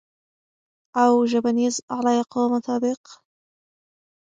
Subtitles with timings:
[1.03, 3.01] او ژبنیز علایقو مطابق